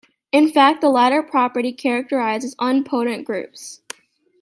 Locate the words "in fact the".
0.31-0.89